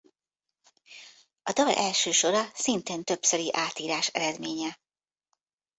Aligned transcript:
A 1.43 1.51
dal 1.51 1.69
első 1.73 2.11
sora 2.11 2.49
szintén 2.53 3.03
többszöri 3.03 3.49
átírás 3.53 4.07
eredménye. 4.07 4.79